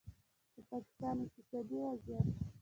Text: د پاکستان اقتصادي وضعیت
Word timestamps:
د 0.53 0.55
پاکستان 0.71 1.15
اقتصادي 1.25 1.75
وضعیت 1.83 2.27